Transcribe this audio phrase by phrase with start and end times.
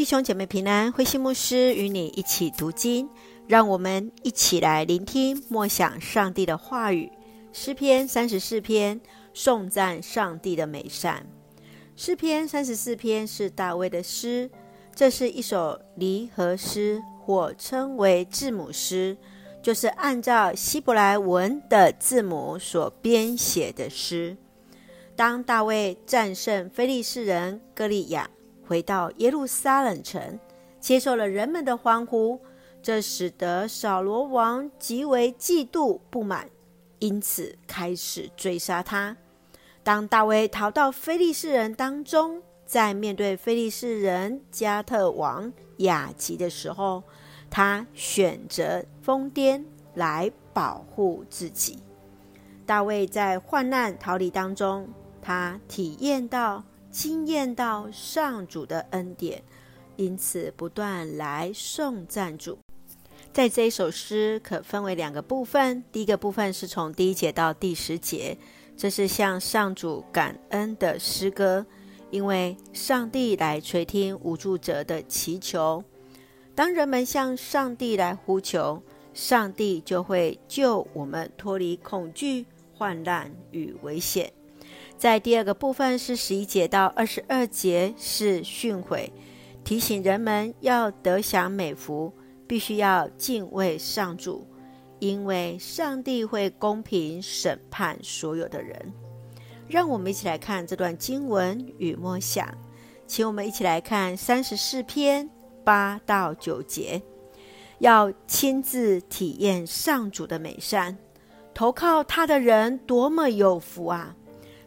[0.00, 3.06] 弟兄姐妹平安，慧馨牧师与你一起读经，
[3.46, 7.12] 让我们一起来聆听默想上帝的话语。
[7.52, 8.98] 诗篇三十四篇，
[9.34, 11.26] 颂赞上帝的美善。
[11.96, 14.50] 诗篇三十四篇是大卫的诗，
[14.94, 19.14] 这是一首离合诗，或称为字母诗，
[19.62, 24.34] 就是按照希伯来文的字母所编写的诗。
[25.14, 28.30] 当大卫战胜非利士人歌利亚，
[28.70, 30.38] 回到耶路撒冷城，
[30.78, 32.40] 接受了人们的欢呼，
[32.80, 36.48] 这使得扫罗王极为嫉妒不满，
[37.00, 39.16] 因此开始追杀他。
[39.82, 47.02] 当大卫逃到非利士人当中，在面对非利士人加特王亚吉的时候，
[47.50, 51.80] 他选择疯癫来保护自己。
[52.64, 54.88] 大卫在患难逃离当中。
[55.22, 59.42] 他体验到、惊艳到上主的恩典，
[59.96, 62.58] 因此不断来颂赞主。
[63.32, 68.36] 在这一首诗可分为两个部分，第一个部分是从第一节到第十节，
[68.76, 71.64] 这是向上主感恩的诗歌，
[72.10, 75.84] 因为上帝来垂听无助者的祈求。
[76.56, 78.82] 当人们向上帝来呼求，
[79.14, 82.44] 上帝就会救我们脱离恐惧、
[82.74, 84.32] 患难与危险。
[85.00, 89.10] 在第二个部分是十一节到二十二节是训诲，
[89.64, 92.12] 提醒人们要得享美福，
[92.46, 94.46] 必须要敬畏上主，
[94.98, 98.92] 因为上帝会公平审判所有的人。
[99.66, 102.46] 让我们一起来看这段经文与默想，
[103.06, 105.26] 请我们一起来看三十四篇
[105.64, 107.00] 八到九节，
[107.78, 110.98] 要亲自体验上主的美善，
[111.54, 114.14] 投靠他的人多么有福啊！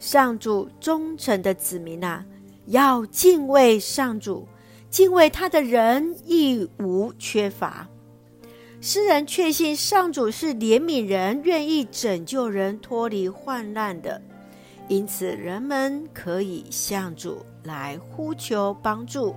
[0.00, 2.24] 上主忠诚的子民啊，
[2.64, 4.48] 要敬畏上主，
[4.88, 7.86] 敬畏他的人亦无缺乏。
[8.80, 14.22] 诗人确信上主是怜悯人，愿意拯救人脱离患难的，
[14.88, 19.36] 因此人们可以向主来呼求帮助，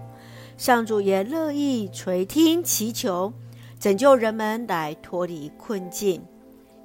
[0.55, 3.33] 上主也乐意垂听祈求，
[3.81, 6.23] 拯救人们来脱离困境，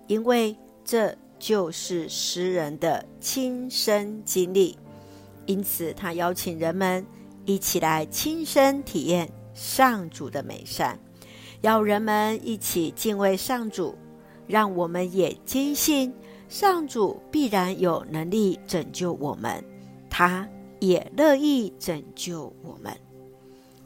[0.08, 1.16] 因为这。
[1.38, 4.76] 就是诗人的亲身经历，
[5.46, 7.04] 因此他邀请人们
[7.44, 10.98] 一起来亲身体验上主的美善，
[11.60, 13.96] 要人们一起敬畏上主，
[14.46, 16.12] 让我们也坚信
[16.48, 19.64] 上主必然有能力拯救我们，
[20.10, 20.48] 他
[20.80, 22.92] 也乐意拯救我们。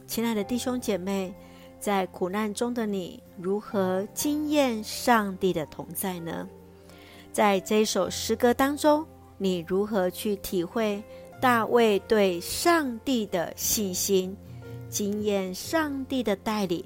[0.07, 1.35] 亲爱的弟兄姐妹，
[1.79, 6.49] 在苦难中的你，如何经验上帝的同在呢？
[7.33, 9.07] 在这首诗歌当中，
[9.39, 11.03] 你如何去体会
[11.41, 14.37] 大卫对上帝的信心，
[14.91, 16.85] 经验上帝的带领？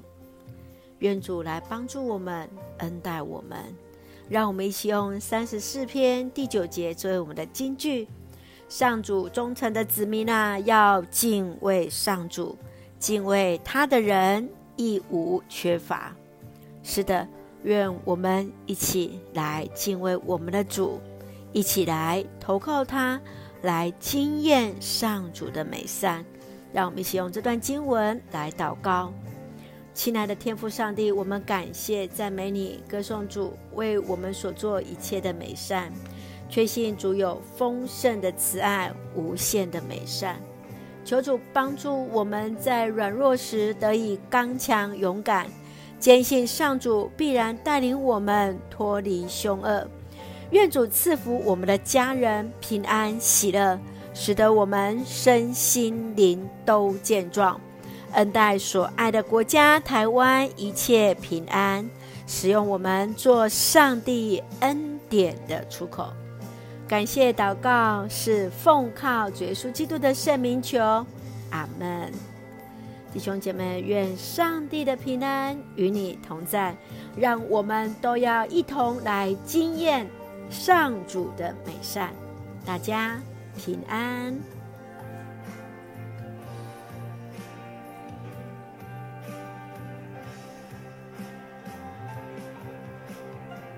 [0.99, 3.57] 愿主来帮助我们，恩待我们。
[4.29, 8.07] 让我们一起用三十四篇第九节作为我们的金句：
[8.69, 12.57] 上主忠诚的子民啊，要敬畏上主，
[12.99, 16.15] 敬畏他的人亦无缺乏。
[16.83, 17.27] 是的。
[17.63, 20.99] 愿我们一起来敬畏我们的主，
[21.51, 23.19] 一起来投靠他，
[23.61, 26.23] 来经验上主的美善。
[26.73, 29.11] 让我们一起用这段经文来祷告。
[29.93, 35.91] 亲爱的天父上帝，我们感谢赞美你，歌颂主为我们所做一切的美善，
[36.49, 40.39] 确信主有丰盛的慈爱，无限的美善。
[41.03, 45.47] 求主帮助我们在软弱时得以刚强勇敢。
[45.99, 49.87] 坚信上主必然带领我们脱离凶恶，
[50.51, 53.79] 愿主赐福我们的家人平安喜乐，
[54.13, 57.59] 使得我们身心灵都健壮，
[58.13, 61.89] 恩待所爱的国家台湾一切平安，
[62.27, 66.13] 使用我们做上帝恩典的出口。
[66.87, 70.79] 感谢祷告是奉靠主耶稣基督的圣名求，
[71.49, 72.36] 阿门。
[73.17, 76.77] 弟兄姐妹，愿上帝的平安与你同在，
[77.17, 80.07] 让我们都要一同来经验
[80.51, 82.13] 上主的美善。
[82.63, 83.19] 大家
[83.57, 84.56] 平安。